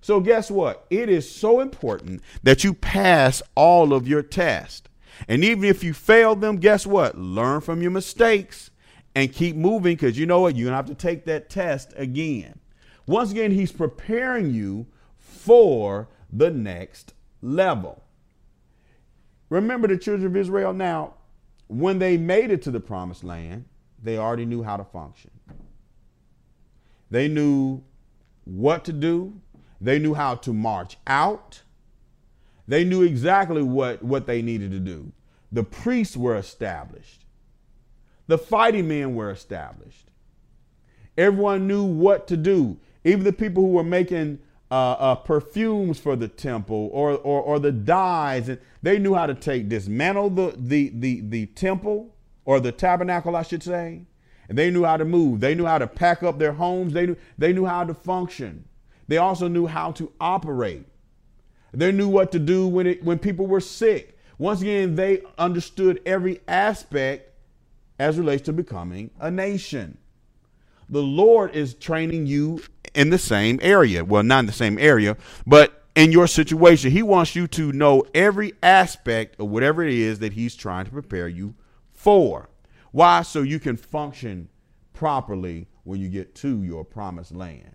So, 0.00 0.20
guess 0.20 0.50
what? 0.50 0.86
It 0.90 1.08
is 1.08 1.30
so 1.30 1.60
important 1.60 2.22
that 2.42 2.62
you 2.62 2.74
pass 2.74 3.42
all 3.54 3.92
of 3.92 4.06
your 4.06 4.22
tests. 4.22 4.88
And 5.28 5.44
even 5.44 5.64
if 5.64 5.82
you 5.82 5.94
fail 5.94 6.34
them, 6.34 6.56
guess 6.56 6.86
what? 6.86 7.16
Learn 7.16 7.60
from 7.60 7.82
your 7.82 7.90
mistakes 7.90 8.70
and 9.14 9.32
keep 9.32 9.56
moving 9.56 9.94
because 9.96 10.18
you 10.18 10.26
know 10.26 10.40
what? 10.40 10.56
You're 10.56 10.66
going 10.66 10.72
to 10.72 10.76
have 10.76 10.86
to 10.86 10.94
take 10.94 11.24
that 11.24 11.48
test 11.48 11.92
again. 11.96 12.58
Once 13.06 13.30
again, 13.30 13.52
he's 13.52 13.72
preparing 13.72 14.52
you 14.52 14.86
for 15.16 16.08
the 16.32 16.50
next 16.50 17.14
level. 17.42 18.02
Remember 19.48 19.88
the 19.88 19.98
children 19.98 20.26
of 20.26 20.36
Israel 20.36 20.72
now, 20.72 21.14
when 21.68 21.98
they 21.98 22.16
made 22.16 22.50
it 22.50 22.62
to 22.62 22.70
the 22.70 22.80
promised 22.80 23.24
land, 23.24 23.64
they 24.04 24.18
already 24.18 24.44
knew 24.44 24.62
how 24.62 24.76
to 24.76 24.84
function. 24.84 25.30
They 27.10 27.26
knew 27.26 27.82
what 28.44 28.84
to 28.84 28.92
do, 28.92 29.40
they 29.80 29.98
knew 29.98 30.14
how 30.14 30.36
to 30.36 30.52
march 30.52 30.98
out. 31.06 31.62
They 32.66 32.84
knew 32.84 33.02
exactly 33.02 33.62
what, 33.62 34.02
what 34.02 34.26
they 34.26 34.40
needed 34.40 34.70
to 34.70 34.80
do. 34.80 35.12
The 35.52 35.64
priests 35.64 36.16
were 36.16 36.36
established. 36.36 37.26
The 38.26 38.38
fighting 38.38 38.88
men 38.88 39.14
were 39.14 39.30
established. 39.30 40.08
Everyone 41.16 41.66
knew 41.66 41.84
what 41.84 42.26
to 42.28 42.36
do. 42.38 42.78
Even 43.04 43.24
the 43.24 43.32
people 43.34 43.62
who 43.62 43.72
were 43.72 43.84
making 43.84 44.38
uh, 44.70 44.92
uh, 44.92 45.14
perfumes 45.16 46.00
for 46.00 46.16
the 46.16 46.26
temple 46.26 46.88
or, 46.92 47.12
or, 47.18 47.42
or 47.42 47.58
the 47.58 47.70
dyes, 47.70 48.50
they 48.82 48.98
knew 48.98 49.14
how 49.14 49.26
to 49.26 49.34
take 49.34 49.68
dismantle 49.68 50.30
the, 50.30 50.54
the, 50.56 50.90
the, 50.94 51.20
the 51.20 51.46
temple 51.46 52.13
or 52.44 52.60
the 52.60 52.72
tabernacle, 52.72 53.36
I 53.36 53.42
should 53.42 53.62
say, 53.62 54.02
and 54.48 54.58
they 54.58 54.70
knew 54.70 54.84
how 54.84 54.96
to 54.96 55.04
move. 55.04 55.40
They 55.40 55.54
knew 55.54 55.64
how 55.64 55.78
to 55.78 55.86
pack 55.86 56.22
up 56.22 56.38
their 56.38 56.52
homes. 56.52 56.92
They 56.92 57.06
knew 57.06 57.16
they 57.38 57.52
knew 57.52 57.64
how 57.64 57.84
to 57.84 57.94
function. 57.94 58.66
They 59.08 59.16
also 59.16 59.48
knew 59.48 59.66
how 59.66 59.92
to 59.92 60.12
operate. 60.20 60.86
They 61.72 61.92
knew 61.92 62.08
what 62.08 62.32
to 62.32 62.38
do 62.38 62.68
when 62.68 62.86
it 62.86 63.04
when 63.04 63.18
people 63.18 63.46
were 63.46 63.60
sick. 63.60 64.18
Once 64.38 64.60
again, 64.60 64.96
they 64.96 65.22
understood 65.38 66.00
every 66.04 66.40
aspect 66.48 67.30
as 67.98 68.18
relates 68.18 68.42
to 68.42 68.52
becoming 68.52 69.10
a 69.20 69.30
nation. 69.30 69.96
The 70.88 71.02
Lord 71.02 71.54
is 71.54 71.74
training 71.74 72.26
you 72.26 72.60
in 72.94 73.10
the 73.10 73.18
same 73.18 73.58
area. 73.62 74.04
Well, 74.04 74.22
not 74.22 74.40
in 74.40 74.46
the 74.46 74.52
same 74.52 74.78
area, 74.78 75.16
but 75.46 75.84
in 75.94 76.12
your 76.12 76.26
situation. 76.26 76.90
He 76.90 77.02
wants 77.02 77.34
you 77.34 77.46
to 77.48 77.72
know 77.72 78.04
every 78.14 78.52
aspect 78.62 79.40
of 79.40 79.48
whatever 79.48 79.82
it 79.82 79.94
is 79.94 80.18
that 80.18 80.32
He's 80.32 80.54
trying 80.54 80.84
to 80.84 80.90
prepare 80.90 81.28
you 81.28 81.54
for. 82.04 82.50
Why? 82.92 83.22
So 83.22 83.42
you 83.42 83.58
can 83.58 83.76
function 83.76 84.48
properly 84.92 85.66
when 85.84 86.00
you 86.00 86.08
get 86.08 86.34
to 86.36 86.62
your 86.62 86.84
promised 86.84 87.34
land. 87.34 87.74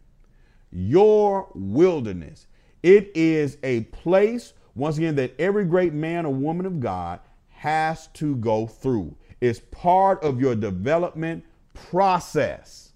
Your 0.71 1.49
wilderness. 1.55 2.47
It 2.83 3.11
is 3.15 3.57
a 3.63 3.81
place, 3.85 4.53
once 4.75 4.97
again, 4.97 5.15
that 5.15 5.37
every 5.39 5.65
great 5.65 5.93
man 5.93 6.25
or 6.25 6.33
woman 6.33 6.65
of 6.65 6.79
God 6.79 7.19
has 7.49 8.07
to 8.13 8.35
go 8.37 8.67
through. 8.67 9.17
It's 9.41 9.59
part 9.71 10.23
of 10.23 10.39
your 10.39 10.55
development 10.55 11.43
process. 11.73 12.93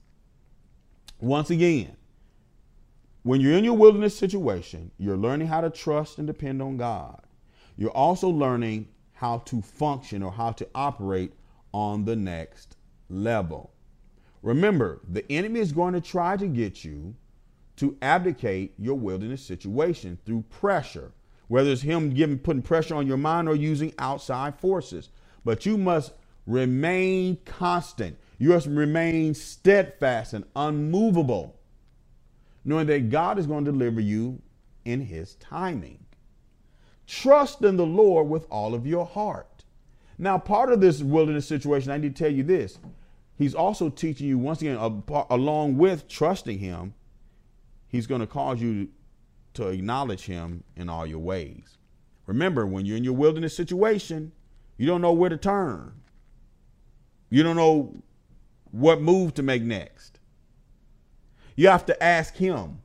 Once 1.19 1.49
again, 1.49 1.97
when 3.23 3.41
you're 3.41 3.57
in 3.57 3.63
your 3.63 3.77
wilderness 3.77 4.15
situation, 4.15 4.91
you're 4.97 5.17
learning 5.17 5.47
how 5.47 5.61
to 5.61 5.69
trust 5.69 6.19
and 6.19 6.27
depend 6.27 6.61
on 6.61 6.77
God. 6.77 7.21
You're 7.75 7.89
also 7.91 8.29
learning 8.29 8.87
how 9.23 9.39
to 9.39 9.61
function 9.63 10.21
or 10.21 10.33
how 10.33 10.51
to 10.51 10.67
operate 10.75 11.33
on 11.73 12.05
the 12.05 12.17
next 12.17 12.75
level. 13.09 13.71
Remember, 14.43 15.01
the 15.09 15.31
enemy 15.31 15.61
is 15.61 15.71
going 15.71 15.93
to 15.95 16.01
try 16.01 16.37
to 16.37 16.47
get 16.47 16.83
you 16.85 17.15
to 17.77 17.97
abdicate 18.01 18.73
your 18.77 18.95
wilderness 18.97 19.41
situation 19.41 20.19
through 20.25 20.43
pressure, 20.49 21.13
whether 21.47 21.71
it's 21.71 21.83
him 21.83 22.13
giving 22.13 22.37
putting 22.37 22.63
pressure 22.63 22.95
on 22.95 23.07
your 23.07 23.17
mind 23.17 23.49
or 23.49 23.55
using 23.55 23.93
outside 23.99 24.59
forces. 24.59 25.09
But 25.45 25.65
you 25.65 25.77
must 25.77 26.13
remain 26.45 27.37
constant. 27.45 28.17
You 28.39 28.49
must 28.49 28.67
remain 28.67 29.35
steadfast 29.35 30.33
and 30.33 30.45
unmovable 30.55 31.57
knowing 32.65 32.87
that 32.87 33.09
God 33.11 33.39
is 33.39 33.47
going 33.47 33.65
to 33.65 33.71
deliver 33.71 34.01
you 34.01 34.41
in 34.85 35.01
his 35.01 35.35
timing. 35.35 36.02
Trust 37.07 37.63
in 37.63 37.77
the 37.77 37.85
Lord 37.85 38.27
with 38.27 38.47
all 38.49 38.73
of 38.73 38.87
your 38.87 39.05
heart. 39.05 39.63
Now, 40.17 40.37
part 40.37 40.71
of 40.71 40.79
this 40.79 41.01
wilderness 41.01 41.47
situation, 41.47 41.91
I 41.91 41.97
need 41.97 42.15
to 42.15 42.23
tell 42.23 42.31
you 42.31 42.43
this. 42.43 42.79
He's 43.37 43.55
also 43.55 43.89
teaching 43.89 44.27
you, 44.27 44.37
once 44.37 44.61
again, 44.61 44.77
along 44.77 45.77
with 45.77 46.07
trusting 46.07 46.59
him, 46.59 46.93
he's 47.87 48.07
going 48.07 48.21
to 48.21 48.27
cause 48.27 48.61
you 48.61 48.89
to 49.55 49.67
acknowledge 49.69 50.25
him 50.25 50.63
in 50.75 50.89
all 50.89 51.05
your 51.05 51.19
ways. 51.19 51.77
Remember, 52.25 52.65
when 52.65 52.85
you're 52.85 52.97
in 52.97 53.03
your 53.03 53.13
wilderness 53.13 53.55
situation, 53.55 54.31
you 54.77 54.87
don't 54.87 55.01
know 55.01 55.13
where 55.13 55.29
to 55.29 55.37
turn. 55.37 55.93
You 57.29 57.43
don't 57.43 57.55
know 57.55 58.01
what 58.71 59.01
move 59.01 59.33
to 59.35 59.43
make 59.43 59.63
next. 59.63 60.19
You 61.55 61.67
have 61.67 61.85
to 61.87 62.03
ask 62.03 62.35
him. 62.35 62.79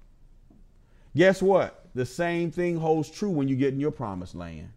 Guess 1.15 1.41
what? 1.43 1.87
The 1.99 2.07
same 2.07 2.53
thing 2.53 2.77
holds 2.77 3.11
true 3.11 3.29
when 3.29 3.49
you 3.49 3.57
get 3.57 3.75
in 3.75 3.81
your 3.81 3.91
promised 3.91 4.37
land. 4.37 4.69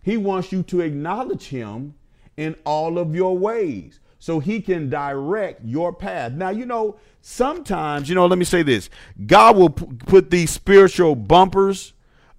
He 0.00 0.16
wants 0.16 0.52
you 0.52 0.62
to 0.62 0.80
acknowledge 0.80 1.48
him 1.48 1.94
in 2.36 2.54
all 2.64 2.98
of 2.98 3.16
your 3.16 3.36
ways 3.36 3.98
so 4.20 4.38
he 4.38 4.60
can 4.60 4.88
direct 4.88 5.64
your 5.64 5.92
path. 5.92 6.30
Now, 6.30 6.50
you 6.50 6.66
know, 6.66 7.00
sometimes, 7.20 8.08
you 8.08 8.14
know, 8.14 8.26
let 8.26 8.38
me 8.38 8.44
say 8.44 8.62
this 8.62 8.90
God 9.26 9.56
will 9.56 9.70
p- 9.70 9.86
put 10.06 10.30
these 10.30 10.52
spiritual 10.52 11.16
bumpers 11.16 11.94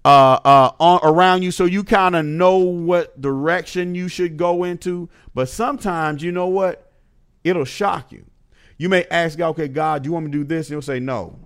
uh, 0.06 0.39
uh, 0.45 0.71
on, 0.80 1.01
around 1.04 1.41
you 1.41 1.51
so 1.51 1.65
you 1.65 1.84
kind 1.84 2.15
of 2.15 2.23
know 2.23 2.60
what 2.60 3.19
direction 3.19 3.93
you 3.93 4.08
should 4.08 4.38
go 4.38 4.63
into. 4.63 5.10
But 5.34 5.49
sometimes, 5.49 6.23
you 6.23 6.32
know 6.32 6.47
what? 6.47 6.93
It'll 7.43 7.65
shock 7.65 8.13
you. 8.13 8.25
You 8.77 8.88
may 8.88 9.04
ask 9.12 9.38
God, 9.38 9.49
okay, 9.49 9.67
God, 9.67 10.04
do 10.04 10.08
you 10.08 10.13
want 10.13 10.27
me 10.27 10.32
to 10.32 10.38
do 10.38 10.43
this? 10.45 10.69
And 10.69 10.75
he'll 10.75 10.82
say 10.82 11.01
no. 11.01 11.38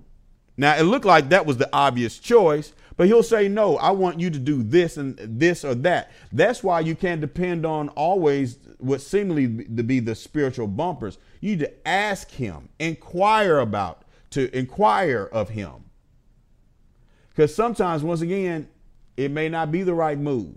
Now, 0.57 0.77
it 0.77 0.83
looked 0.83 1.05
like 1.05 1.29
that 1.29 1.45
was 1.45 1.57
the 1.57 1.69
obvious 1.73 2.17
choice, 2.17 2.73
but 2.97 3.07
he'll 3.07 3.23
say, 3.23 3.47
no, 3.47 3.77
I 3.77 3.91
want 3.91 4.19
you 4.19 4.29
to 4.29 4.39
do 4.39 4.63
this 4.63 4.95
and 4.95 5.17
this 5.17 5.65
or 5.65 5.75
that. 5.75 6.11
That's 6.31 6.63
why 6.63 6.79
you 6.79 6.95
can't 6.95 7.19
depend 7.19 7.65
on 7.65 7.89
always 7.89 8.57
what 8.77 9.01
seemingly 9.01 9.65
to 9.65 9.83
be 9.83 9.99
the 9.99 10.15
spiritual 10.15 10.67
bumpers. 10.67 11.17
You 11.41 11.51
need 11.51 11.59
to 11.59 11.87
ask 11.87 12.31
him, 12.31 12.69
inquire 12.79 13.59
about, 13.59 14.03
to 14.31 14.55
inquire 14.57 15.29
of 15.31 15.49
him. 15.49 15.83
Because 17.29 17.53
sometimes, 17.53 18.01
once 18.01 18.21
again, 18.21 18.69
it 19.17 19.31
may 19.31 19.49
not 19.49 19.71
be 19.71 19.83
the 19.83 19.93
right 19.93 20.17
move. 20.17 20.55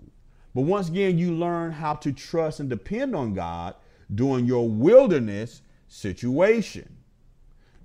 But 0.55 0.61
once 0.61 0.87
again, 0.87 1.17
you 1.17 1.33
learn 1.33 1.71
how 1.71 1.95
to 1.95 2.13
trust 2.13 2.61
and 2.61 2.69
depend 2.69 3.15
on 3.15 3.33
God 3.33 3.75
during 4.13 4.45
your 4.45 4.67
wilderness 4.67 5.61
situation. 5.89 6.98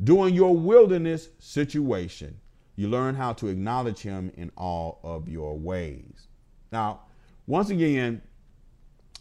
During 0.04 0.34
your 0.34 0.54
wilderness 0.54 1.30
situation, 1.38 2.38
you 2.76 2.88
learn 2.88 3.14
how 3.14 3.32
to 3.34 3.48
acknowledge 3.48 4.00
him 4.00 4.30
in 4.36 4.50
all 4.56 5.00
of 5.02 5.28
your 5.28 5.58
ways. 5.58 6.28
Now, 6.70 7.00
once 7.46 7.70
again, 7.70 8.20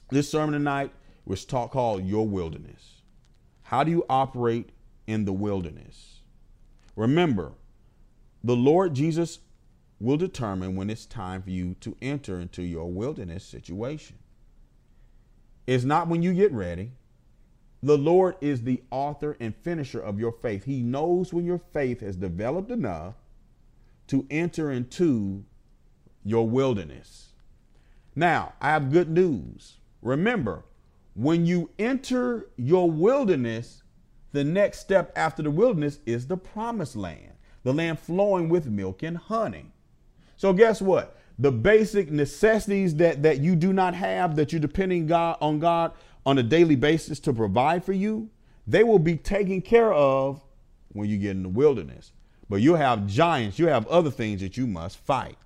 this 0.09 0.29
sermon 0.29 0.53
tonight 0.53 0.91
was 1.25 1.45
talk 1.45 1.71
called 1.71 2.05
Your 2.05 2.27
Wilderness. 2.27 3.01
How 3.61 3.83
do 3.85 3.91
you 3.91 4.05
operate 4.09 4.71
in 5.07 5.23
the 5.23 5.31
wilderness? 5.31 6.19
Remember, 6.97 7.53
the 8.43 8.55
Lord 8.55 8.93
Jesus 8.93 9.39
will 9.99 10.17
determine 10.17 10.75
when 10.75 10.89
it's 10.89 11.05
time 11.05 11.41
for 11.41 11.49
you 11.49 11.75
to 11.75 11.95
enter 12.01 12.39
into 12.39 12.61
your 12.61 12.91
wilderness 12.91 13.45
situation. 13.45 14.17
It's 15.65 15.85
not 15.85 16.09
when 16.09 16.21
you 16.21 16.33
get 16.33 16.51
ready. 16.51 16.91
The 17.83 17.97
Lord 17.97 18.37
is 18.39 18.61
the 18.61 18.81
author 18.91 19.35
and 19.41 19.53
finisher 19.53 19.99
of 19.99 20.17
your 20.17 20.31
faith. 20.31 20.63
He 20.63 20.81
knows 20.81 21.33
when 21.33 21.45
your 21.45 21.59
faith 21.73 21.99
has 21.99 22.15
developed 22.15 22.71
enough 22.71 23.15
to 24.07 24.25
enter 24.31 24.71
into 24.71 25.43
your 26.23 26.47
wilderness. 26.47 27.33
Now, 28.15 28.53
I 28.61 28.69
have 28.69 28.93
good 28.93 29.09
news. 29.09 29.79
Remember, 30.01 30.63
when 31.13 31.45
you 31.45 31.71
enter 31.77 32.47
your 32.55 32.89
wilderness, 32.89 33.83
the 34.31 34.45
next 34.45 34.79
step 34.79 35.11
after 35.17 35.43
the 35.43 35.51
wilderness 35.51 35.99
is 36.05 36.27
the 36.27 36.37
promised 36.37 36.95
land, 36.95 37.33
the 37.63 37.73
land 37.73 37.99
flowing 37.99 38.47
with 38.47 38.65
milk 38.65 39.03
and 39.03 39.17
honey. 39.17 39.73
So, 40.37 40.53
guess 40.53 40.81
what? 40.81 41.17
The 41.37 41.51
basic 41.51 42.11
necessities 42.11 42.95
that, 42.95 43.23
that 43.23 43.41
you 43.41 43.57
do 43.57 43.73
not 43.73 43.93
have, 43.93 44.37
that 44.37 44.53
you're 44.53 44.61
depending 44.61 45.07
God 45.07 45.37
on 45.41 45.59
God 45.59 45.91
on 46.25 46.37
a 46.37 46.43
daily 46.43 46.75
basis 46.75 47.19
to 47.21 47.33
provide 47.33 47.83
for 47.83 47.93
you, 47.93 48.29
they 48.65 48.83
will 48.83 48.99
be 48.99 49.17
taken 49.17 49.61
care 49.61 49.93
of 49.93 50.41
when 50.89 51.09
you 51.09 51.17
get 51.17 51.31
in 51.31 51.43
the 51.43 51.49
wilderness. 51.49 52.11
But 52.49 52.61
you'll 52.61 52.77
have 52.77 53.07
giants, 53.07 53.59
you 53.59 53.67
have 53.67 53.87
other 53.87 54.11
things 54.11 54.41
that 54.41 54.57
you 54.57 54.67
must 54.67 54.97
fight. 54.97 55.37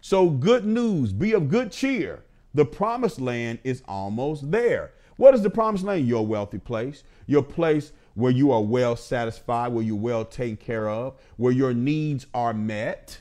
So, 0.00 0.30
good 0.30 0.64
news, 0.64 1.12
be 1.12 1.32
of 1.32 1.48
good 1.48 1.72
cheer. 1.72 2.24
The 2.54 2.64
promised 2.64 3.20
land 3.20 3.58
is 3.64 3.82
almost 3.86 4.50
there. 4.50 4.92
What 5.16 5.34
is 5.34 5.42
the 5.42 5.50
promised 5.50 5.84
land? 5.84 6.06
Your 6.06 6.26
wealthy 6.26 6.58
place, 6.58 7.04
your 7.26 7.42
place 7.42 7.92
where 8.14 8.32
you 8.32 8.50
are 8.50 8.62
well 8.62 8.96
satisfied, 8.96 9.72
where 9.72 9.84
you're 9.84 9.96
well 9.96 10.24
taken 10.24 10.56
care 10.56 10.88
of, 10.88 11.14
where 11.36 11.52
your 11.52 11.74
needs 11.74 12.26
are 12.34 12.54
met. 12.54 13.20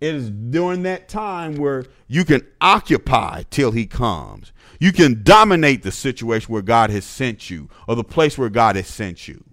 It 0.00 0.14
is 0.14 0.30
during 0.30 0.82
that 0.82 1.08
time 1.08 1.56
where 1.56 1.86
you 2.08 2.24
can 2.24 2.42
occupy 2.60 3.44
till 3.50 3.70
he 3.70 3.86
comes. 3.86 4.52
You 4.78 4.92
can 4.92 5.22
dominate 5.22 5.82
the 5.82 5.92
situation 5.92 6.52
where 6.52 6.62
God 6.62 6.90
has 6.90 7.04
sent 7.04 7.48
you 7.48 7.68
or 7.88 7.94
the 7.94 8.04
place 8.04 8.36
where 8.36 8.50
God 8.50 8.76
has 8.76 8.86
sent 8.86 9.28
you. 9.28 9.44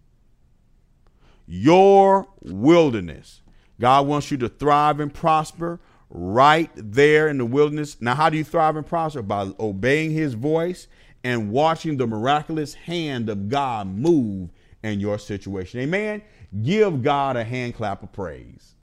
Your 1.48 2.28
wilderness. 2.42 3.42
God 3.80 4.08
wants 4.08 4.32
you 4.32 4.38
to 4.38 4.50
thrive 4.50 5.00
and 5.00 5.14
prosper 5.14 5.80
right 6.10 6.70
there 6.76 7.28
in 7.30 7.38
the 7.38 7.46
wilderness. 7.46 7.98
Now, 8.02 8.16
how 8.16 8.30
do 8.30 8.38
you 8.38 8.44
thrive 8.44 8.76
and 8.76 8.86
prosper? 8.86 9.22
By 9.22 9.52
obeying 9.60 10.12
his 10.12 10.34
voice 10.34 10.88
and 11.24 11.52
watching 11.52 11.98
the 11.98 12.08
miraculous 12.08 12.74
hand 12.74 13.30
of 13.30 13.50
God 13.50 13.88
move 13.88 14.50
in 14.84 15.00
your 15.00 15.20
situation. 15.20 15.80
Amen. 15.80 16.22
Give 16.62 17.02
God 17.02 17.38
a 17.38 17.44
hand 17.44 17.76
clap 17.76 18.04
of 18.04 18.12
praise. 18.12 18.76